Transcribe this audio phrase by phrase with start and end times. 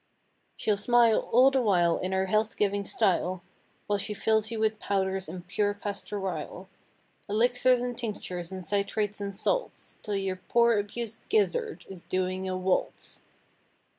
[0.55, 3.43] She'll smile all the while in her health giving style
[3.85, 6.67] While she fills you with powders and pure castor "ile,"
[7.29, 12.57] Elixirs and tinctures and citrates and salts— 'Till your poor abused "gizzard" is doing a
[12.57, 13.21] waltz.